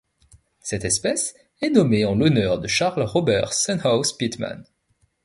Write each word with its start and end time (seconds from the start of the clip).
Cette 0.61 0.83
espèce 0.83 1.35
est 1.61 1.69
nommée 1.69 2.05
en 2.05 2.15
l'honneur 2.15 2.57
de 2.57 2.67
Charles 2.67 3.03
Robert 3.03 3.53
Senhouse 3.53 4.13
Pitman. 4.17 4.63